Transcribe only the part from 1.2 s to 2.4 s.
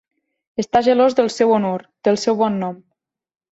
seu honor, del